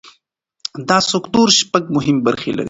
[0.89, 2.59] دا سکتور شپږ مهمې برخې لري.